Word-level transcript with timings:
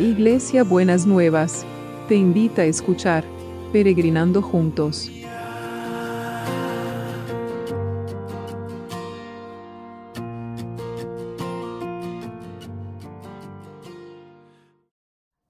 Iglesia 0.00 0.64
Buenas 0.64 1.04
Nuevas, 1.04 1.66
te 2.08 2.14
invita 2.14 2.62
a 2.62 2.64
escuchar 2.64 3.22
Peregrinando 3.70 4.40
Juntos. 4.40 5.10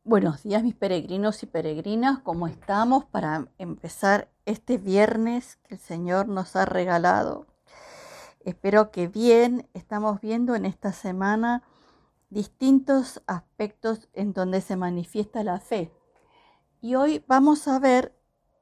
Buenos 0.02 0.42
días 0.42 0.64
mis 0.64 0.74
peregrinos 0.74 1.40
y 1.44 1.46
peregrinas, 1.46 2.18
¿cómo 2.18 2.48
estamos 2.48 3.04
para 3.04 3.46
empezar 3.56 4.32
este 4.46 4.78
viernes 4.78 5.60
que 5.62 5.76
el 5.76 5.80
Señor 5.80 6.26
nos 6.26 6.56
ha 6.56 6.64
regalado? 6.64 7.46
Espero 8.40 8.90
que 8.90 9.06
bien, 9.06 9.68
estamos 9.74 10.20
viendo 10.20 10.56
en 10.56 10.64
esta 10.64 10.92
semana 10.92 11.62
distintos 12.30 13.22
aspectos 13.26 14.08
en 14.12 14.32
donde 14.32 14.60
se 14.60 14.76
manifiesta 14.76 15.44
la 15.44 15.60
fe. 15.60 15.92
Y 16.80 16.94
hoy 16.94 17.24
vamos 17.26 17.68
a 17.68 17.78
ver 17.78 18.16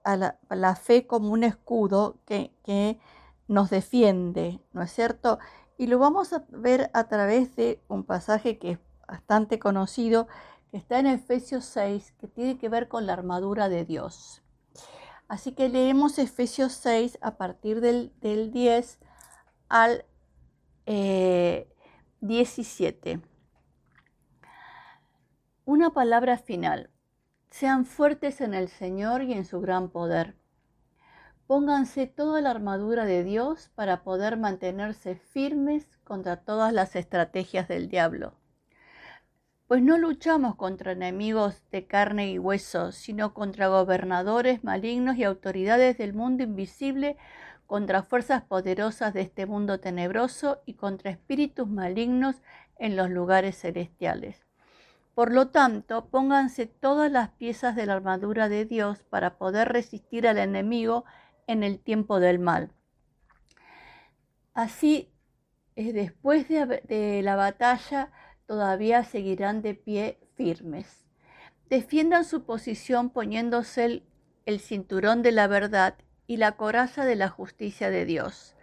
a 0.04 0.16
la, 0.16 0.76
fe 0.76 1.06
como 1.06 1.30
un 1.30 1.44
escudo 1.44 2.18
que, 2.24 2.54
que 2.64 2.98
nos 3.46 3.70
defiende, 3.70 4.60
¿no 4.72 4.82
es 4.82 4.90
cierto? 4.92 5.38
Y 5.76 5.86
lo 5.86 5.98
vamos 5.98 6.32
a 6.32 6.44
ver 6.48 6.90
a 6.94 7.08
través 7.08 7.54
de 7.56 7.82
un 7.88 8.04
pasaje 8.04 8.58
que 8.58 8.72
es 8.72 8.78
bastante 9.06 9.58
conocido, 9.58 10.26
que 10.70 10.78
está 10.78 10.98
en 10.98 11.06
Efesios 11.06 11.64
6, 11.66 12.12
que 12.18 12.26
tiene 12.26 12.58
que 12.58 12.68
ver 12.68 12.88
con 12.88 13.06
la 13.06 13.12
armadura 13.12 13.68
de 13.68 13.84
Dios. 13.84 14.42
Así 15.28 15.52
que 15.52 15.68
leemos 15.68 16.18
Efesios 16.18 16.72
6 16.72 17.18
a 17.20 17.36
partir 17.36 17.80
del, 17.82 18.12
10 18.20 18.98
al 19.68 20.06
17. 22.20 23.20
Una 25.70 25.90
palabra 25.90 26.38
final. 26.38 26.88
Sean 27.50 27.84
fuertes 27.84 28.40
en 28.40 28.54
el 28.54 28.68
Señor 28.68 29.22
y 29.22 29.34
en 29.34 29.44
su 29.44 29.60
gran 29.60 29.90
poder. 29.90 30.34
Pónganse 31.46 32.06
toda 32.06 32.40
la 32.40 32.52
armadura 32.52 33.04
de 33.04 33.22
Dios 33.22 33.70
para 33.74 34.02
poder 34.02 34.38
mantenerse 34.38 35.16
firmes 35.16 35.98
contra 36.04 36.38
todas 36.38 36.72
las 36.72 36.96
estrategias 36.96 37.68
del 37.68 37.90
diablo. 37.90 38.32
Pues 39.66 39.82
no 39.82 39.98
luchamos 39.98 40.56
contra 40.56 40.92
enemigos 40.92 41.62
de 41.70 41.86
carne 41.86 42.30
y 42.30 42.38
hueso, 42.38 42.90
sino 42.90 43.34
contra 43.34 43.68
gobernadores 43.68 44.64
malignos 44.64 45.18
y 45.18 45.24
autoridades 45.24 45.98
del 45.98 46.14
mundo 46.14 46.44
invisible, 46.44 47.18
contra 47.66 48.02
fuerzas 48.02 48.42
poderosas 48.42 49.12
de 49.12 49.20
este 49.20 49.44
mundo 49.44 49.80
tenebroso 49.80 50.62
y 50.64 50.76
contra 50.76 51.10
espíritus 51.10 51.68
malignos 51.68 52.36
en 52.78 52.96
los 52.96 53.10
lugares 53.10 53.60
celestiales. 53.60 54.47
Por 55.18 55.32
lo 55.32 55.48
tanto, 55.48 56.10
pónganse 56.10 56.66
todas 56.66 57.10
las 57.10 57.30
piezas 57.30 57.74
de 57.74 57.86
la 57.86 57.94
armadura 57.94 58.48
de 58.48 58.64
Dios 58.64 59.02
para 59.02 59.36
poder 59.36 59.66
resistir 59.66 60.28
al 60.28 60.38
enemigo 60.38 61.04
en 61.48 61.64
el 61.64 61.80
tiempo 61.80 62.20
del 62.20 62.38
mal. 62.38 62.70
Así, 64.54 65.10
eh, 65.74 65.92
después 65.92 66.46
de, 66.46 67.20
la 67.24 67.34
batalla, 67.34 68.12
todavía 68.46 69.02
seguirán 69.02 69.60
de 69.60 69.74
pie 69.74 70.20
firmes. 70.36 71.04
Defiendan 71.68 72.24
su 72.24 72.44
posición 72.44 73.10
poniéndose 73.10 73.86
el, 73.86 74.08
el 74.46 74.60
cinturón 74.60 75.22
de 75.22 75.32
la 75.32 75.48
verdad 75.48 75.96
y 76.28 76.36
la 76.36 76.52
coraza 76.52 77.04
de 77.04 77.16
la 77.16 77.28
justicia 77.28 77.90
de 77.90 78.04
Dios. 78.04 78.54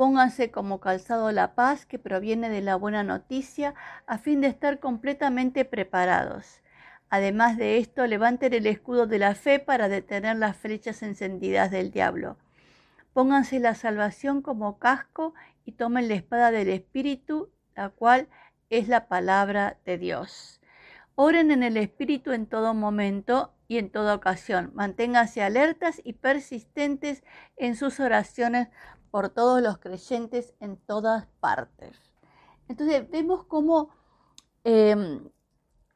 Pónganse 0.00 0.50
como 0.50 0.80
calzado 0.80 1.30
la 1.30 1.54
paz 1.54 1.84
que 1.84 1.98
proviene 1.98 2.48
de 2.48 2.62
la 2.62 2.74
buena 2.74 3.02
noticia 3.02 3.74
a 4.06 4.16
fin 4.16 4.40
de 4.40 4.46
estar 4.46 4.80
completamente 4.80 5.66
preparados. 5.66 6.62
Además 7.10 7.58
de 7.58 7.76
esto, 7.76 8.06
levanten 8.06 8.54
el 8.54 8.66
escudo 8.66 9.06
de 9.06 9.18
la 9.18 9.34
fe 9.34 9.58
para 9.58 9.90
detener 9.90 10.36
las 10.36 10.56
flechas 10.56 11.02
encendidas 11.02 11.70
del 11.70 11.90
diablo. 11.90 12.38
Pónganse 13.12 13.60
la 13.60 13.74
salvación 13.74 14.40
como 14.40 14.78
casco 14.78 15.34
y 15.66 15.72
tomen 15.72 16.08
la 16.08 16.14
espada 16.14 16.50
del 16.50 16.70
Espíritu, 16.70 17.50
la 17.76 17.90
cual 17.90 18.26
es 18.70 18.88
la 18.88 19.06
palabra 19.06 19.76
de 19.84 19.98
Dios. 19.98 20.62
Oren 21.14 21.50
en 21.50 21.62
el 21.62 21.76
Espíritu 21.76 22.32
en 22.32 22.46
todo 22.46 22.72
momento 22.72 23.52
y 23.68 23.76
en 23.76 23.90
toda 23.90 24.14
ocasión. 24.14 24.70
Manténganse 24.72 25.42
alertas 25.42 26.00
y 26.02 26.14
persistentes 26.14 27.22
en 27.58 27.76
sus 27.76 28.00
oraciones 28.00 28.68
por 29.10 29.28
todos 29.28 29.60
los 29.60 29.78
creyentes 29.78 30.54
en 30.60 30.76
todas 30.76 31.26
partes. 31.40 31.96
Entonces 32.68 33.10
vemos 33.10 33.44
cómo 33.44 33.90
em, 34.64 35.28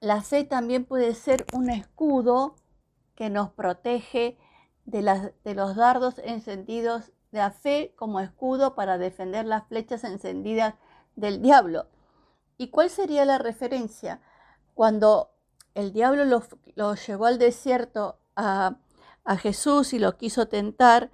la 0.00 0.22
fe 0.22 0.44
también 0.44 0.84
puede 0.84 1.14
ser 1.14 1.46
un 1.52 1.70
escudo 1.70 2.56
que 3.14 3.30
nos 3.30 3.50
protege 3.50 4.36
de, 4.84 5.02
los 5.54 5.76
dardos 5.76 6.18
encendidos 6.18 7.12
de 7.30 7.38
la 7.38 7.50
fe 7.50 7.94
como 7.96 8.20
escudo 8.20 8.74
para 8.74 8.98
defender 8.98 9.46
las 9.46 9.66
flechas 9.68 10.04
encendidas 10.04 10.74
del 11.16 11.40
diablo. 11.40 11.86
¿Y 12.58 12.68
cuál 12.68 12.90
sería 12.90 13.24
la 13.24 13.38
referencia? 13.38 14.20
Cuando 14.74 15.30
el 15.74 15.92
diablo 15.92 16.24
lo, 16.24 16.94
llevó 16.94 17.26
al 17.26 17.38
desierto 17.38 18.18
a 18.34 18.76
Jesús 19.38 19.92
y 19.92 19.98
lo 19.98 20.16
quiso 20.16 20.48
tentar, 20.48 21.10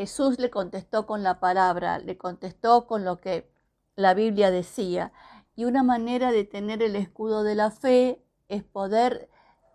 Jesús 0.00 0.38
le 0.38 0.48
contestó 0.48 1.04
con 1.04 1.22
la 1.22 1.40
palabra, 1.40 1.98
le 1.98 2.16
contestó 2.16 2.86
con 2.86 3.04
lo 3.04 3.20
que 3.20 3.52
la 3.96 4.14
Biblia 4.14 4.50
decía. 4.50 5.12
Y 5.56 5.66
una 5.66 5.82
manera 5.82 6.32
de 6.32 6.44
tener 6.44 6.82
el 6.82 6.96
escudo 6.96 7.42
de 7.42 7.54
la 7.54 7.70
fe 7.70 8.24
es 8.48 8.62
poder 8.64 9.28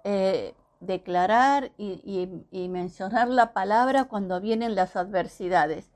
eh, 0.04 0.56
declarar 0.80 1.74
y, 1.78 2.02
y 2.50 2.70
mencionar 2.70 3.28
la 3.28 3.54
palabra 3.54 4.06
cuando 4.06 4.42
vienen 4.42 4.74
las 4.74 4.96
adversidades. 4.96 5.92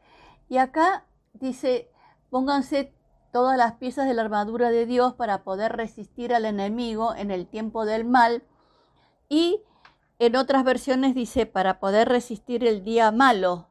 Y 0.48 0.58
acá 0.58 1.08
dice, 1.34 1.90
pónganse 2.30 2.94
todas 3.34 3.58
las 3.58 3.78
piezas 3.78 4.08
de 4.08 4.14
la 4.14 4.22
armadura 4.22 4.70
de 4.70 4.86
Dios 4.86 5.16
para 5.16 5.44
poder 5.44 5.76
resistir 5.76 6.36
al 6.36 6.46
enemigo 6.46 7.16
en 7.16 7.32
el 7.32 7.48
tiempo 7.48 7.84
del 7.84 8.06
mal. 8.06 8.44
Y 9.28 9.64
en 10.20 10.36
otras 10.36 10.64
versiones 10.64 11.16
dice, 11.16 11.48
para 11.48 11.80
poder 11.80 12.08
resistir 12.10 12.64
el 12.64 12.84
día 12.84 13.12
malo, 13.12 13.69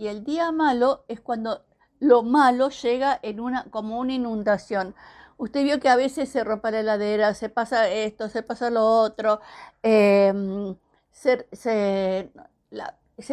y 0.00 0.08
el 0.08 0.24
día 0.24 0.50
malo 0.50 1.04
es 1.08 1.20
cuando 1.20 1.62
lo 1.98 2.22
malo 2.22 2.70
llega 2.70 3.20
en 3.22 3.38
una, 3.38 3.64
como 3.64 4.00
una 4.00 4.14
inundación. 4.14 4.94
Usted 5.36 5.62
vio 5.62 5.78
que 5.78 5.90
a 5.90 5.96
veces 5.96 6.30
se 6.30 6.42
rompe 6.42 6.70
la 6.70 6.80
heladera, 6.80 7.34
se 7.34 7.50
pasa 7.50 7.86
esto, 7.86 8.30
se 8.30 8.42
pasa 8.42 8.70
lo 8.70 8.82
otro, 8.82 9.42
em, 9.82 10.74
se, 11.10 12.30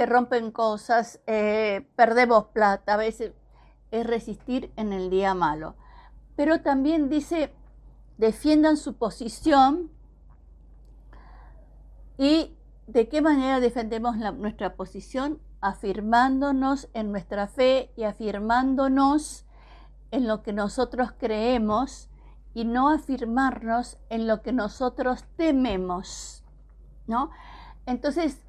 rompen 0.07 0.51
cosas, 0.51 1.21
eh, 1.25 1.87
perdemos 1.95 2.47
plata, 2.47 2.95
a 2.95 2.97
veces 2.97 3.31
es 3.91 4.05
resistir 4.05 4.69
en 4.75 4.91
el 4.91 5.09
día 5.09 5.33
malo. 5.33 5.75
Pero 6.35 6.59
también 6.59 7.07
dice, 7.07 7.53
defiendan 8.17 8.75
su 8.75 8.97
posición 8.97 9.89
y 12.17 12.57
de 12.87 13.07
qué 13.07 13.21
manera 13.21 13.61
defendemos 13.61 14.17
nuestra 14.17 14.75
posición 14.75 15.39
afirmándonos 15.61 16.89
en 16.93 17.11
nuestra 17.11 17.47
fe 17.47 17.91
y 17.95 18.03
afirmándonos 18.03 19.45
en 20.11 20.27
lo 20.27 20.43
que 20.43 20.53
nosotros 20.53 21.11
creemos 21.17 22.09
y 22.53 22.65
no 22.65 22.89
afirmarnos 22.89 23.97
en 24.09 24.27
lo 24.27 24.41
que 24.41 24.53
nosotros 24.53 25.25
tememos, 25.35 26.43
¿no? 27.05 27.29
Entonces, 27.85 28.41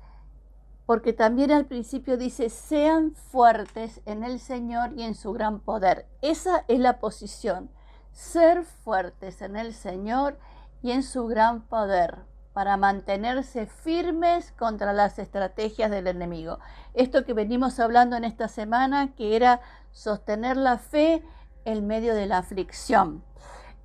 porque 0.87 1.13
también 1.13 1.51
al 1.51 1.67
principio 1.67 2.17
dice, 2.17 2.49
sean 2.49 3.15
fuertes 3.15 4.01
en 4.07 4.25
el 4.25 4.41
Señor 4.41 4.93
y 4.97 5.03
en 5.03 5.15
su 5.15 5.33
gran 5.33 5.61
poder. 5.61 6.07
Esa 6.23 6.65
es 6.69 6.79
la 6.79 6.99
posición, 6.99 7.71
ser 8.13 8.65
fuertes 8.65 9.43
en 9.43 9.57
el 9.57 9.75
Señor 9.75 10.39
y 10.83 10.93
en 10.93 11.03
su 11.03 11.27
gran 11.27 11.63
poder 11.63 12.25
para 12.59 12.77
mantenerse 12.77 13.67
firmes 13.67 14.51
contra 14.59 14.93
las 14.93 15.21
estrategias 15.21 15.93
del 15.93 16.09
enemigo. 16.09 16.59
Esto 16.93 17.25
que 17.25 17.33
venimos 17.33 17.79
hablando 17.79 18.17
en 18.17 18.25
esta 18.25 18.49
semana, 18.49 19.15
que 19.15 19.37
era 19.37 19.61
sostener 19.93 20.57
la 20.57 20.77
fe 20.77 21.23
en 21.65 21.87
medio 21.87 22.17
de 22.17 22.27
la 22.27 22.39
aflicción. 22.39 23.23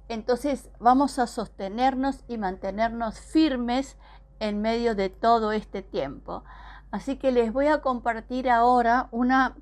Entonces 0.09 0.71
vamos 0.79 1.19
a 1.19 1.27
sostenernos 1.27 2.23
y 2.27 2.39
mantenernos 2.39 3.19
firmes 3.19 3.95
en 4.39 4.59
medio 4.59 4.95
de 4.95 5.09
todo 5.09 5.51
este 5.51 5.83
tiempo. 5.83 6.43
Así 6.89 7.17
que 7.17 7.31
les 7.31 7.53
voy 7.53 7.67
a 7.67 7.81
compartir 7.81 8.49
ahora 8.49 9.07
una 9.11 9.55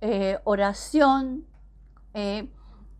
eh, 0.00 0.38
oración 0.44 1.48
eh, 2.14 2.48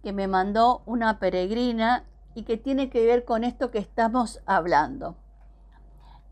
que 0.03 0.13
me 0.13 0.27
mandó 0.27 0.83
una 0.87 1.21
peregrina 1.21 2.03
y 2.35 2.43
que 2.43 2.57
tiene 2.57 2.91
que 2.91 3.07
ver 3.07 3.25
con 3.25 3.45
esto 3.45 3.71
que 3.71 3.79
estamos 3.79 4.41
hablando. 4.45 5.19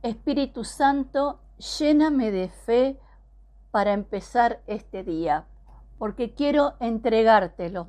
Espíritu 0.05 0.65
Santo, 0.65 1.41
lléname 1.79 2.31
de 2.31 2.51
fe 2.51 3.01
para 3.71 3.95
empezar 3.95 4.61
este 4.67 5.03
día, 5.03 5.47
porque 5.97 6.35
quiero 6.35 6.75
entregártelo, 6.79 7.89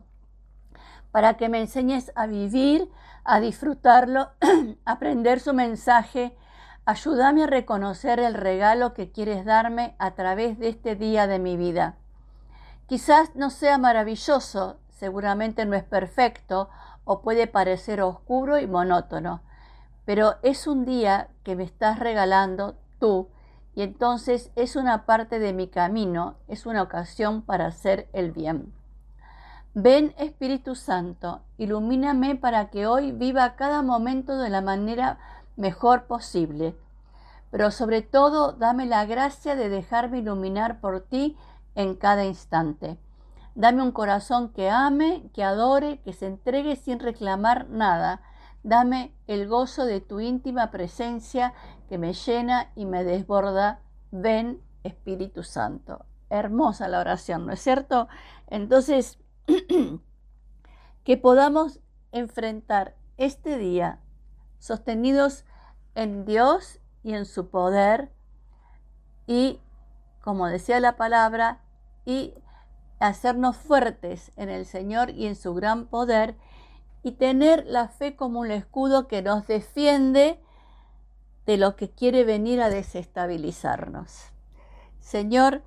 para 1.11 1.35
que 1.35 1.49
me 1.49 1.59
enseñes 1.59 2.13
a 2.15 2.25
vivir, 2.25 2.89
a 3.25 3.41
disfrutarlo, 3.41 4.29
aprender 4.85 5.41
su 5.41 5.53
mensaje. 5.53 6.37
Ayúdame 6.85 7.43
a 7.43 7.47
reconocer 7.47 8.21
el 8.21 8.33
regalo 8.33 8.93
que 8.93 9.11
quieres 9.11 9.43
darme 9.43 9.93
a 9.99 10.11
través 10.11 10.57
de 10.57 10.69
este 10.69 10.95
día 10.95 11.27
de 11.27 11.39
mi 11.39 11.57
vida. 11.57 11.97
Quizás 12.87 13.35
no 13.35 13.49
sea 13.49 13.77
maravilloso, 13.77 14.77
seguramente 14.89 15.65
no 15.65 15.75
es 15.75 15.83
perfecto 15.83 16.69
o 17.03 17.21
puede 17.21 17.47
parecer 17.47 17.99
oscuro 18.01 18.57
y 18.57 18.67
monótono, 18.67 19.41
pero 20.05 20.35
es 20.43 20.67
un 20.67 20.85
día 20.85 21.29
que 21.43 21.55
me 21.55 21.63
estás 21.63 21.99
regalando 21.99 22.75
tú 22.99 23.27
y 23.75 23.81
entonces 23.81 24.51
es 24.55 24.75
una 24.75 25.05
parte 25.05 25.39
de 25.39 25.51
mi 25.51 25.67
camino, 25.67 26.35
es 26.47 26.65
una 26.65 26.81
ocasión 26.81 27.41
para 27.41 27.67
hacer 27.67 28.07
el 28.13 28.31
bien. 28.31 28.73
Ven 29.73 30.15
Espíritu 30.17 30.75
Santo, 30.75 31.41
ilumíname 31.57 32.35
para 32.35 32.69
que 32.69 32.87
hoy 32.87 33.11
viva 33.11 33.55
cada 33.57 33.81
momento 33.81 34.37
de 34.37 34.49
la 34.49 34.61
manera 34.61 35.17
mejor 35.57 36.05
posible, 36.05 36.77
pero 37.51 37.71
sobre 37.71 38.01
todo 38.01 38.53
dame 38.53 38.85
la 38.85 39.05
gracia 39.05 39.55
de 39.55 39.67
dejarme 39.67 40.19
iluminar 40.19 40.79
por 40.79 41.01
ti 41.01 41.37
en 41.75 41.95
cada 41.95 42.23
instante. 42.23 42.97
Dame 43.55 43.81
un 43.81 43.91
corazón 43.91 44.49
que 44.49 44.69
ame, 44.69 45.29
que 45.33 45.43
adore, 45.43 45.99
que 46.01 46.13
se 46.13 46.27
entregue 46.27 46.75
sin 46.77 46.99
reclamar 46.99 47.69
nada. 47.69 48.21
Dame 48.65 49.13
el 49.27 49.47
gozo 49.47 49.85
de 49.85 50.01
tu 50.01 50.19
íntima 50.19 50.71
presencia 50.71 51.53
que 51.87 51.99
me 51.99 52.13
llena 52.13 52.71
y 52.73 52.87
me 52.87 53.03
desborda. 53.03 53.81
Ven, 54.09 54.59
Espíritu 54.83 55.43
Santo. 55.43 56.03
Hermosa 56.31 56.87
la 56.87 56.99
oración, 56.99 57.45
¿no 57.45 57.53
es 57.53 57.61
cierto? 57.61 58.07
Entonces, 58.47 59.19
que 61.03 61.15
podamos 61.15 61.79
enfrentar 62.11 62.95
este 63.17 63.59
día 63.59 63.99
sostenidos 64.57 65.45
en 65.93 66.25
Dios 66.25 66.79
y 67.03 67.13
en 67.13 67.27
su 67.27 67.51
poder 67.51 68.11
y, 69.27 69.59
como 70.23 70.47
decía 70.47 70.79
la 70.79 70.95
palabra, 70.95 71.61
y 72.03 72.33
hacernos 72.97 73.57
fuertes 73.57 74.31
en 74.37 74.49
el 74.49 74.65
Señor 74.65 75.11
y 75.11 75.27
en 75.27 75.35
su 75.35 75.53
gran 75.53 75.85
poder 75.85 76.35
y 77.05 77.11
tener 77.11 77.67
la 77.67 77.87
fe 77.87 78.15
como 78.15 78.39
un 78.39 78.49
escudo 78.49 79.07
que 79.07 79.21
nos 79.21 79.45
defiende 79.45 80.39
de 81.45 81.57
lo 81.57 81.75
que 81.75 81.91
quiere 81.91 82.23
venir 82.23 82.63
a 82.63 82.71
desestabilizarnos. 82.71 84.31
Señor, 85.01 85.61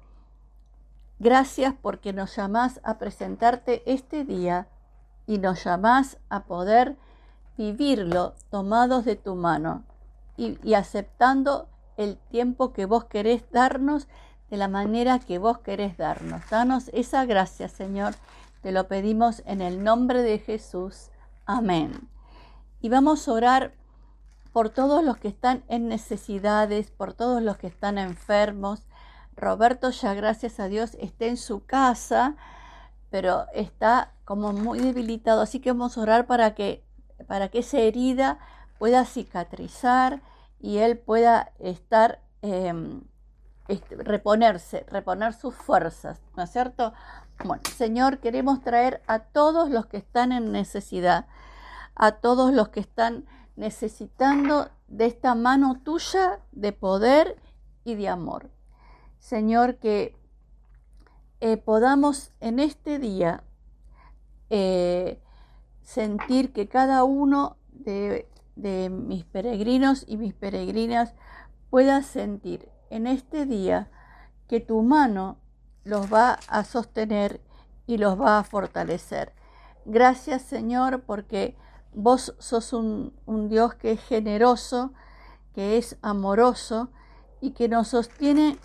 gracias 1.21 1.75
porque 1.81 2.13
nos 2.13 2.35
llamás 2.35 2.81
a 2.83 2.99
presentarte 2.99 3.85
este 3.87 4.25
día 4.25 4.67
y 5.29 5.39
nos 5.39 5.63
llamás 5.63 6.19
a 6.29 6.43
poder 6.43 6.97
vivirlo 7.57 8.35
tomados 8.51 9.05
de 9.05 9.15
tu 9.15 9.37
mano 9.37 9.85
y, 10.37 10.59
y 10.65 10.75
aceptando 10.75 11.69
el 11.97 12.17
tiempo 12.17 12.73
que 12.73 12.85
vos 12.85 13.05
querés 13.05 13.49
darnos 13.53 14.09
de 14.51 14.57
la 14.57 14.67
manera 14.67 15.21
que 15.21 15.39
vos 15.39 15.59
querés 15.59 15.97
darnos. 15.97 16.43
Danos 16.51 16.91
esa 16.93 17.25
gracia, 17.27 17.69
Señor. 17.69 18.17
Te 18.61 18.73
lo 18.73 18.89
pedimos 18.89 19.45
en 19.47 19.61
el 19.61 19.85
nombre 19.85 20.23
de 20.23 20.41
Jesús. 20.41 21.13
Amén. 21.51 22.11
Y 22.83 22.91
vamos 22.91 23.27
a 23.27 23.33
orar 23.33 23.73
por 24.53 24.69
todos 24.69 25.03
los 25.03 25.17
que 25.17 25.29
están 25.29 25.65
en 25.69 25.89
necesidades, 25.89 26.91
por 26.91 27.15
todos 27.15 27.43
los 27.43 27.57
que 27.57 27.69
están 27.69 27.97
enfermos. 27.97 28.83
Roberto 29.35 29.89
ya 29.89 30.13
gracias 30.13 30.61
a 30.61 30.69
Dios 30.69 30.95
está 31.01 31.25
en 31.25 31.39
su 31.39 31.65
casa, 31.65 32.37
pero 33.09 33.47
está 33.55 34.13
como 34.27 34.53
muy 34.53 34.79
debilitado, 34.81 35.41
así 35.41 35.59
que 35.59 35.73
vamos 35.73 35.97
a 35.97 36.03
orar 36.03 36.27
para 36.27 36.55
que 36.55 36.85
para 37.27 37.49
que 37.49 37.61
esa 37.61 37.79
herida 37.79 38.39
pueda 38.79 39.07
cicatrizar 39.07 40.21
y 40.61 40.77
él 40.79 40.99
pueda 40.99 41.53
estar 41.61 42.21
em, 42.43 43.05
reponerse, 43.91 44.85
reponer 44.91 45.33
sus 45.33 45.55
fuerzas, 45.55 46.21
¿no 46.37 46.43
es 46.43 46.51
cierto? 46.51 46.93
Bueno, 47.45 47.63
Señor, 47.77 48.19
queremos 48.19 48.63
traer 48.63 49.01
a 49.07 49.21
todos 49.21 49.71
los 49.71 49.87
que 49.87 49.97
están 49.97 50.33
en 50.33 50.51
necesidad, 50.51 51.27
a 51.95 52.13
todos 52.13 52.53
los 52.53 52.71
que 52.71 52.81
están 52.81 53.27
necesitando 53.55 54.71
de 54.89 55.07
esta 55.07 55.37
mano 55.37 55.81
tuya 55.85 56.41
de 56.51 56.73
poder 56.73 57.37
y 57.85 57.95
de 57.95 58.09
amor. 58.09 58.51
Señor, 59.21 59.77
que 59.77 60.17
eh, 61.41 61.57
podamos 61.57 62.33
en 62.41 62.59
este 62.59 62.99
día 62.99 63.45
eh, 64.51 65.23
sentir 65.83 66.53
que 66.53 66.69
cada 66.69 67.05
uno 67.05 67.57
de, 67.71 68.29
de 68.57 68.91
mis 68.91 69.25
peregrinos 69.25 70.05
y 70.09 70.17
mis 70.17 70.35
peregrinas 70.35 71.15
pueda 71.71 72.03
sentir 72.03 72.69
en 72.91 73.07
este 73.07 73.47
día 73.47 73.91
que 74.49 74.59
tu 74.59 74.83
mano 74.83 75.39
los 75.89 76.13
va 76.13 76.39
a 76.49 76.65
sostener 76.65 77.41
y 77.87 77.97
los 77.99 78.21
va 78.21 78.39
a 78.39 78.45
fortalecer. 78.45 79.33
Gracias 79.85 80.43
Señor 80.43 81.03
porque 81.03 81.57
vos 81.95 82.35
sos 82.39 82.73
un, 82.73 83.13
Dios 83.49 83.75
que 83.75 83.93
es 83.93 84.01
generoso, 84.01 84.93
que 85.55 85.79
es 85.79 85.97
amoroso 86.03 86.91
y 87.41 87.53
que 87.53 87.69
nos 87.69 87.89
sostiene 87.89 88.59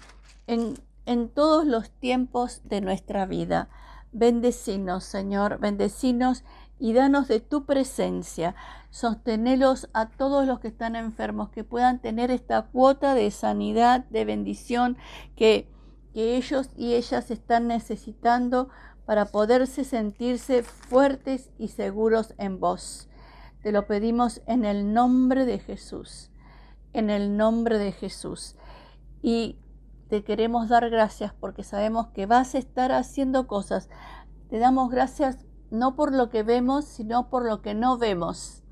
en, 0.47 0.75
en 1.05 1.29
todos 1.29 1.65
los 1.65 1.89
tiempos 1.89 2.61
de 2.65 2.81
nuestra 2.81 3.25
vida. 3.25 3.69
Bendecinos, 4.11 5.03
Señor, 5.05 5.59
bendecinos 5.59 6.43
y 6.79 6.93
danos 6.93 7.27
de 7.27 7.39
tu 7.39 7.65
presencia. 7.65 8.55
Sostenelos 8.89 9.89
a 9.93 10.09
todos 10.09 10.45
los 10.45 10.59
que 10.59 10.67
están 10.67 10.95
enfermos, 10.95 11.49
que 11.49 11.63
puedan 11.63 11.99
tener 11.99 12.29
esta 12.29 12.63
cuota 12.63 13.15
de 13.15 13.31
sanidad, 13.31 14.05
de 14.09 14.25
bendición 14.25 14.97
que, 15.35 15.72
que 16.13 16.38
ellos 16.38 16.69
y 16.77 16.94
ellas 16.94 17.31
están 17.31 17.68
necesitando 17.68 18.69
para 19.06 19.25
poderse 19.25 19.83
sentirse 19.83 20.63
fuertes 20.63 21.50
y 21.57 21.69
seguros 21.69 22.33
en 22.38 22.60
vos. 22.60 23.10
Te 23.62 23.71
lo 23.71 23.88
pedimos 23.88 24.42
en 24.45 24.65
el 24.65 24.94
nombre 24.94 25.45
de 25.45 25.60
Jesús, 25.60 26.31
en 26.94 27.10
el 27.10 27.38
nombre 27.38 27.77
de 27.77 27.92
Jesús. 27.92 28.56
Y 29.21 29.57
te 30.10 30.24
queremos 30.24 30.69
dar 30.69 30.89
gracias 30.89 31.33
porque 31.33 31.63
sabemos 31.63 32.07
que 32.07 32.25
vas 32.25 32.56
a 32.56 32.59
estar 32.59 32.92
haciendo 32.92 33.48
cosas. 33.48 33.89
Te 34.50 34.59
damos 34.59 34.92
gracias 34.92 35.39
no 35.71 35.95
por 35.95 36.13
lo 36.13 36.30
que 36.30 36.44
vemos, 36.44 36.85
sino 36.85 37.30
por 37.30 37.45
lo 37.45 37.61
que 37.61 37.73
no 37.73 37.97
vemos. 37.97 38.64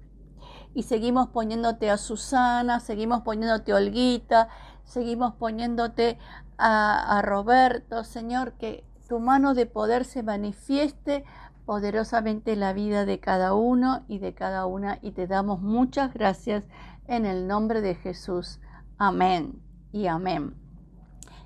Y 0.74 0.84
seguimos 0.84 1.30
poniéndote 1.30 1.90
a 1.90 1.98
Susana, 1.98 2.80
seguimos 2.80 3.22
poniéndote 3.22 3.72
a 3.72 3.76
Olguita, 3.76 4.50
seguimos 4.92 5.34
poniéndote 5.36 6.18
a, 6.58 7.22
Roberto, 7.24 8.04
Señor, 8.04 8.54
que 8.54 8.84
tu 9.08 9.20
mano 9.20 9.54
de 9.54 9.66
poder 9.66 10.06
se 10.06 10.22
manifieste 10.22 11.24
poderosamente 11.66 12.54
en 12.54 12.60
la 12.60 12.74
vida 12.74 13.06
de 13.06 13.20
cada 13.20 13.54
uno 13.54 14.04
y 14.08 14.20
de 14.20 14.34
cada 14.34 14.66
una. 14.66 15.00
Y 15.02 15.12
te 15.12 15.28
damos 15.28 15.62
muchas 15.62 16.14
gracias 16.14 16.66
en 17.08 17.26
el 17.26 17.48
nombre 17.48 17.82
de 17.82 17.96
Jesús. 17.96 18.60
Amén 18.98 19.62
y 19.92 20.08
amén. 20.08 20.56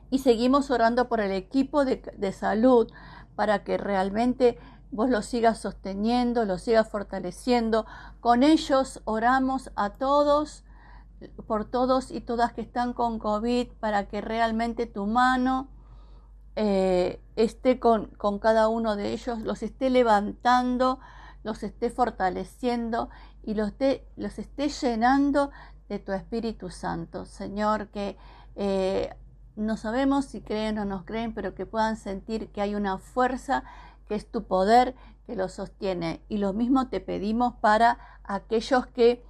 Y 0.09 0.19
seguimos 0.19 0.69
orando 0.71 1.07
por 1.07 1.19
el 1.19 1.31
equipo 1.31 1.85
de, 1.85 2.01
de 2.17 2.31
salud 2.31 2.91
para 3.35 3.63
que 3.63 3.77
realmente 3.77 4.57
vos 4.91 5.09
lo 5.09 5.21
sigas 5.21 5.59
sosteniendo, 5.59 6.45
lo 6.45 6.57
sigas 6.57 6.89
fortaleciendo. 6.89 7.85
Con 8.21 8.43
ellos 8.43 9.01
oramos 9.05 9.71
a 9.75 9.91
todos, 9.91 10.64
por 11.47 11.65
todos 11.65 12.11
y 12.11 12.21
todas 12.21 12.53
que 12.53 12.61
están 12.61 12.93
con 12.93 13.19
COVID, 13.19 13.67
para 13.79 14.07
que 14.07 14.21
realmente 14.21 14.85
tu 14.85 15.05
mano 15.05 15.69
eh, 16.55 17.21
esté 17.35 17.79
con, 17.79 18.07
con 18.17 18.39
cada 18.39 18.69
uno 18.69 18.95
de 18.95 19.13
ellos, 19.13 19.39
los 19.39 19.61
esté 19.63 19.89
levantando, 19.89 20.99
los 21.43 21.63
esté 21.63 21.89
fortaleciendo 21.89 23.09
y 23.43 23.53
los, 23.53 23.73
los 24.15 24.39
esté 24.39 24.69
llenando 24.69 25.51
de 25.89 25.99
tu 25.99 26.11
Espíritu 26.11 26.69
Santo. 26.69 27.25
Señor, 27.25 27.89
que 27.89 28.17
eh, 28.55 29.15
no 29.55 29.77
sabemos 29.77 30.25
si 30.25 30.41
creen 30.41 30.79
o 30.79 30.85
no 30.85 31.05
creen, 31.05 31.33
pero 31.33 31.53
que 31.55 31.65
puedan 31.65 31.97
sentir 31.97 32.49
que 32.49 32.61
hay 32.61 32.75
una 32.75 32.97
fuerza 32.97 33.63
que 34.07 34.15
es 34.15 34.29
tu 34.29 34.45
poder 34.45 34.95
que 35.25 35.35
lo 35.35 35.49
sostiene. 35.49 36.21
Y 36.29 36.37
lo 36.37 36.53
mismo 36.53 36.87
te 36.87 36.99
pedimos 36.99 37.53
para 37.55 37.99
aquellos 38.23 38.87
que 38.87 39.23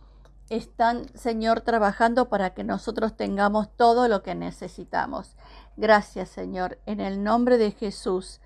están, 0.49 1.05
Señor, 1.15 1.61
trabajando 1.61 2.29
para 2.29 2.53
que 2.53 2.63
nosotros 2.63 3.15
tengamos 3.17 3.69
todo 3.75 4.07
lo 4.07 4.21
que 4.23 4.35
necesitamos. 4.35 5.35
Gracias, 5.77 6.29
Señor, 6.29 6.79
en 6.85 7.01
el 7.01 7.23
nombre 7.23 7.57
de 7.57 7.71
Jesús. 7.71 8.41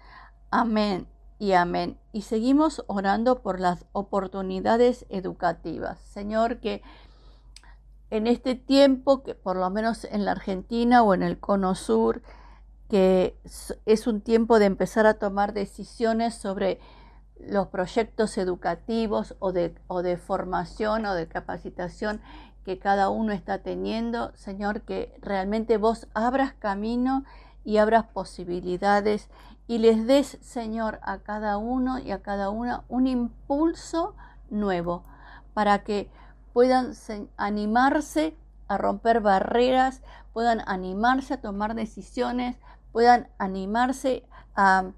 Amén 0.49 1.07
y 1.37 1.53
amén. 1.53 1.97
Y 2.11 2.23
seguimos 2.23 2.83
orando 2.87 3.41
por 3.41 3.59
las 3.59 3.85
oportunidades 3.91 5.05
educativas. 5.09 5.99
Señor, 5.99 6.59
que 6.59 6.81
en 8.09 8.27
este 8.27 8.55
tiempo, 8.55 9.23
que 9.23 9.35
por 9.35 9.55
lo 9.55 9.69
menos 9.69 10.05
en 10.05 10.25
la 10.25 10.31
Argentina 10.31 11.03
o 11.03 11.13
en 11.13 11.23
el 11.23 11.39
Cono 11.39 11.75
Sur, 11.75 12.21
que 12.89 13.37
es 13.85 14.07
un 14.07 14.21
tiempo 14.21 14.57
de 14.57 14.65
empezar 14.65 15.05
a 15.05 15.15
tomar 15.15 15.53
decisiones 15.53 16.33
sobre 16.33 16.79
los 17.39 17.67
proyectos 17.67 18.37
educativos 18.37 19.35
o 19.39 19.51
de, 19.51 19.75
o 19.87 20.01
de 20.01 20.17
formación 20.17 21.05
o 21.05 21.13
de 21.13 21.27
capacitación 21.27 22.21
que 22.65 22.79
cada 22.79 23.09
uno 23.09 23.31
está 23.31 23.59
teniendo. 23.59 24.31
Señor, 24.35 24.81
que 24.81 25.15
realmente 25.21 25.77
vos 25.77 26.07
abras 26.13 26.53
camino 26.53 27.23
y 27.63 27.77
abras 27.77 28.05
posibilidades 28.05 29.29
y 29.67 29.77
les 29.77 30.07
des, 30.07 30.37
Señor, 30.41 30.99
a 31.03 31.19
cada 31.19 31.57
uno 31.57 31.99
y 31.99 32.11
a 32.11 32.21
cada 32.21 32.49
una 32.49 32.83
un 32.89 33.07
impulso 33.07 34.15
nuevo 34.49 35.03
para 35.53 35.83
que 35.83 36.09
puedan 36.53 36.93
animarse 37.37 38.35
a 38.67 38.77
romper 38.77 39.21
barreras, 39.21 40.01
puedan 40.33 40.61
animarse 40.65 41.35
a 41.35 41.41
tomar 41.41 41.75
decisiones, 41.75 42.57
puedan 42.91 43.29
animarse 43.37 44.27
a, 44.55 44.91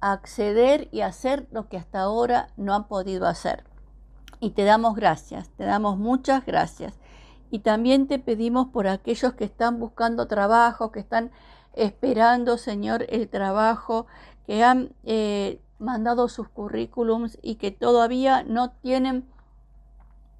acceder 0.00 0.88
y 0.92 1.02
hacer 1.02 1.46
lo 1.50 1.68
que 1.68 1.76
hasta 1.76 2.00
ahora 2.00 2.48
no 2.56 2.74
han 2.74 2.88
podido 2.88 3.26
hacer. 3.26 3.64
Y 4.40 4.50
te 4.50 4.64
damos 4.64 4.94
gracias, 4.94 5.50
te 5.50 5.64
damos 5.64 5.98
muchas 5.98 6.46
gracias. 6.46 6.98
Y 7.50 7.60
también 7.60 8.06
te 8.06 8.18
pedimos 8.18 8.68
por 8.68 8.86
aquellos 8.86 9.34
que 9.34 9.44
están 9.44 9.78
buscando 9.78 10.26
trabajo, 10.26 10.92
que 10.92 11.00
están 11.00 11.30
esperando, 11.74 12.56
Señor, 12.56 13.06
el 13.08 13.28
trabajo, 13.28 14.06
que 14.46 14.62
han 14.64 14.94
eh, 15.04 15.60
mandado 15.78 16.28
sus 16.28 16.48
currículums 16.48 17.38
y 17.42 17.56
que 17.56 17.70
todavía 17.70 18.44
no 18.44 18.70
tienen 18.70 19.28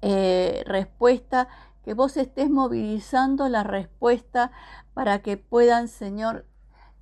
eh, 0.01 0.63
respuesta, 0.65 1.47
que 1.83 1.93
vos 1.93 2.17
estés 2.17 2.49
movilizando 2.49 3.49
la 3.49 3.63
respuesta 3.63 4.51
para 4.93 5.19
que 5.21 5.37
puedan, 5.37 5.87
Señor, 5.87 6.45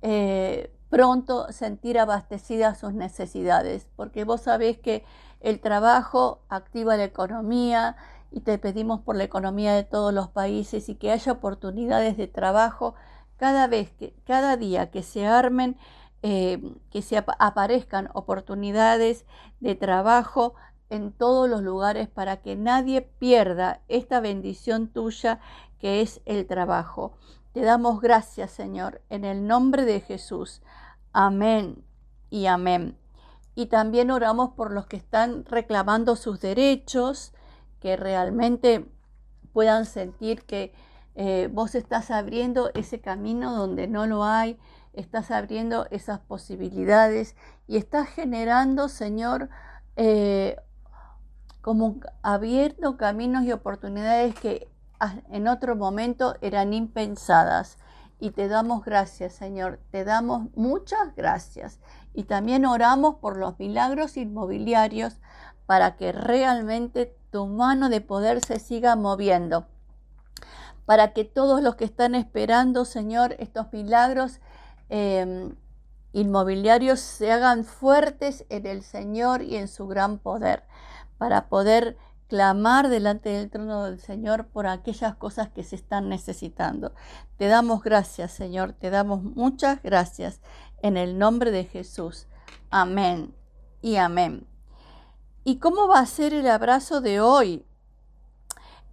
eh, 0.02 0.72
pronto 0.90 1.50
sentir 1.52 1.98
abastecidas 1.98 2.78
sus 2.78 2.92
necesidades, 2.92 3.86
porque 3.96 4.24
vos 4.24 4.42
sabés 4.42 4.78
que 4.78 5.04
el 5.40 5.60
trabajo 5.60 6.42
activa 6.48 6.96
la 6.96 7.04
economía 7.04 7.96
y 8.30 8.40
te 8.40 8.58
pedimos 8.58 9.00
por 9.00 9.16
la 9.16 9.24
economía 9.24 9.72
de 9.72 9.84
todos 9.84 10.12
los 10.12 10.28
países 10.28 10.88
y 10.88 10.96
que 10.96 11.12
haya 11.12 11.32
oportunidades 11.32 12.16
de 12.16 12.26
trabajo 12.26 12.94
cada 13.36 13.68
vez 13.68 13.90
que, 13.92 14.14
cada 14.26 14.56
día 14.56 14.90
que 14.90 15.02
se 15.02 15.26
armen, 15.26 15.78
eh, 16.22 16.60
que 16.90 17.00
se 17.00 17.16
aparezcan 17.16 18.10
oportunidades 18.12 19.24
de 19.60 19.74
trabajo 19.76 20.54
en 20.90 21.12
todos 21.12 21.48
los 21.48 21.62
lugares 21.62 22.08
para 22.08 22.42
que 22.42 22.56
nadie 22.56 23.00
pierda 23.00 23.80
esta 23.88 24.20
bendición 24.20 24.88
tuya 24.88 25.40
que 25.78 26.02
es 26.02 26.20
el 26.26 26.46
trabajo. 26.46 27.12
Te 27.52 27.62
damos 27.62 28.00
gracias, 28.00 28.50
Señor, 28.50 29.00
en 29.08 29.24
el 29.24 29.46
nombre 29.46 29.84
de 29.84 30.00
Jesús. 30.00 30.62
Amén 31.12 31.84
y 32.30 32.46
amén. 32.46 32.96
Y 33.54 33.66
también 33.66 34.10
oramos 34.10 34.50
por 34.50 34.72
los 34.72 34.86
que 34.86 34.96
están 34.96 35.44
reclamando 35.44 36.16
sus 36.16 36.40
derechos, 36.40 37.32
que 37.80 37.96
realmente 37.96 38.90
puedan 39.52 39.86
sentir 39.86 40.44
que 40.44 40.72
eh, 41.14 41.48
vos 41.52 41.74
estás 41.74 42.10
abriendo 42.10 42.70
ese 42.74 43.00
camino 43.00 43.54
donde 43.54 43.88
no 43.88 44.06
lo 44.06 44.24
hay, 44.24 44.58
estás 44.92 45.30
abriendo 45.30 45.86
esas 45.90 46.20
posibilidades 46.20 47.36
y 47.66 47.76
estás 47.76 48.08
generando, 48.08 48.88
Señor, 48.88 49.48
eh, 49.96 50.56
como 51.60 52.00
abierto 52.22 52.96
caminos 52.96 53.44
y 53.44 53.52
oportunidades 53.52 54.34
que 54.36 54.68
en 55.30 55.48
otro 55.48 55.76
momento 55.76 56.36
eran 56.40 56.72
impensadas. 56.72 57.78
Y 58.20 58.32
te 58.32 58.48
damos 58.48 58.84
gracias, 58.84 59.32
Señor, 59.32 59.80
te 59.90 60.04
damos 60.04 60.48
muchas 60.54 61.14
gracias. 61.16 61.80
Y 62.12 62.24
también 62.24 62.66
oramos 62.66 63.16
por 63.16 63.38
los 63.38 63.58
milagros 63.58 64.18
inmobiliarios 64.18 65.16
para 65.64 65.96
que 65.96 66.12
realmente 66.12 67.16
tu 67.30 67.46
mano 67.46 67.88
de 67.88 68.02
poder 68.02 68.44
se 68.44 68.58
siga 68.58 68.94
moviendo. 68.94 69.66
Para 70.84 71.14
que 71.14 71.24
todos 71.24 71.62
los 71.62 71.76
que 71.76 71.86
están 71.86 72.14
esperando, 72.14 72.84
Señor, 72.84 73.36
estos 73.38 73.72
milagros 73.72 74.40
em, 74.90 75.54
inmobiliarios 76.12 77.00
se 77.00 77.32
hagan 77.32 77.64
fuertes 77.64 78.44
en 78.50 78.66
el 78.66 78.82
Señor 78.82 79.40
y 79.42 79.56
en 79.56 79.68
su 79.68 79.86
gran 79.86 80.18
poder 80.18 80.64
para 81.16 81.48
poder 81.48 81.96
clamar 82.30 82.88
delante 82.88 83.28
del 83.28 83.50
trono 83.50 83.84
del 83.84 83.98
Señor 83.98 84.46
por 84.46 84.68
aquellas 84.68 85.16
cosas 85.16 85.48
que 85.48 85.64
se 85.64 85.74
están 85.74 86.08
necesitando. 86.08 86.92
Te 87.36 87.48
damos 87.48 87.82
gracias, 87.82 88.30
Señor, 88.30 88.72
te 88.72 88.88
damos 88.88 89.24
muchas 89.24 89.82
gracias 89.82 90.40
en 90.80 90.96
el 90.96 91.18
nombre 91.18 91.50
de 91.50 91.64
Jesús. 91.64 92.28
Amén 92.70 93.34
y 93.82 93.96
amén. 93.96 94.46
¿Y 95.42 95.58
cómo 95.58 95.88
va 95.88 95.98
a 95.98 96.06
ser 96.06 96.32
el 96.32 96.48
abrazo 96.48 97.00
de 97.00 97.20
hoy? 97.20 97.66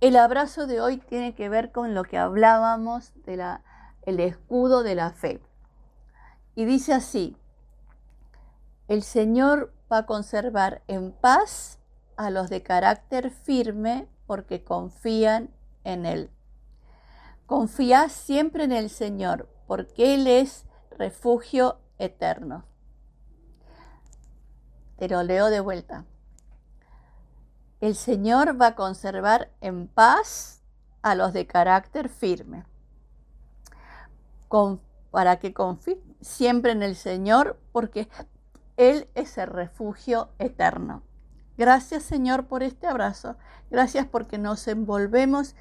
El 0.01 0.15
abrazo 0.15 0.65
de 0.65 0.81
hoy 0.81 0.97
tiene 0.97 1.35
que 1.35 1.47
ver 1.47 1.71
con 1.71 1.93
lo 1.93 2.05
que 2.05 2.17
hablábamos 2.17 3.13
de 3.23 3.37
la 3.37 3.63
el 4.01 4.19
escudo 4.19 4.81
de 4.81 4.95
la 4.95 5.11
fe. 5.11 5.43
Y 6.55 6.65
dice 6.65 6.93
así: 6.93 7.37
El 8.87 9.03
Señor 9.03 9.75
va 9.91 9.99
a 9.99 10.05
conservar 10.07 10.81
en 10.87 11.11
paz 11.11 11.76
a 12.17 12.29
los 12.31 12.49
de 12.49 12.63
carácter 12.63 13.29
firme 13.31 14.07
porque 14.25 14.63
confían 14.63 15.49
en 15.83 16.05
Él. 16.05 16.29
Confía 17.45 18.09
siempre 18.09 18.65
en 18.65 18.73
el 18.73 18.89
Señor 18.89 19.47
porque 19.67 20.15
Él 20.15 20.27
es 20.27 20.65
refugio 20.91 21.77
eterno. 21.97 22.65
Te 24.97 25.07
lo 25.07 25.23
leo 25.23 25.49
de 25.49 25.59
vuelta. 25.59 26.05
El 27.79 27.95
Señor 27.95 28.59
va 28.59 28.67
a 28.67 28.75
conservar 28.75 29.51
en 29.61 29.87
paz 29.87 30.63
a 31.03 31.13
los 31.13 31.31
de 31.33 31.45
carácter 31.45 32.09
firme. 32.09 32.65
para 35.11 35.39
que 35.39 35.53
confíe 35.53 36.01
siempre 36.21 36.71
en 36.71 36.81
el 36.81 36.95
Señor 36.95 37.59
porque 37.71 38.09
Él 38.75 39.07
es 39.13 39.37
el 39.37 39.47
refugio 39.47 40.29
eterno. 40.39 41.03
Gracias 41.57 42.03
Señor 42.03 42.47
por 42.47 42.63
este 42.63 42.87
abrazo. 42.87 43.35
Gracias 43.69 44.05
porque 44.05 44.37
nos 44.37 44.67
envolvemos 44.67 45.55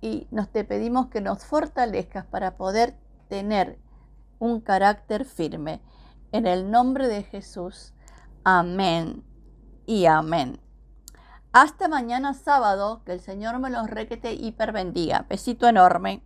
y 0.00 0.26
nos 0.30 0.48
te 0.50 0.64
pedimos 0.64 1.06
que 1.06 1.20
nos 1.20 1.44
fortalezcas 1.44 2.24
para 2.26 2.56
poder 2.56 2.96
tener 3.28 3.78
un 4.38 4.60
carácter 4.60 5.24
firme. 5.24 5.80
En 6.32 6.46
el 6.46 6.70
nombre 6.70 7.08
de 7.08 7.22
Jesús. 7.22 7.92
Amén 8.44 9.24
y 9.86 10.06
amén. 10.06 10.60
Hasta 11.52 11.88
mañana 11.88 12.34
sábado, 12.34 13.02
que 13.04 13.12
el 13.12 13.20
Señor 13.20 13.58
me 13.58 13.70
los 13.70 13.90
requete 13.90 14.34
hiper 14.34 14.72
bendiga. 14.72 15.26
Besito 15.28 15.66
enorme. 15.66 16.22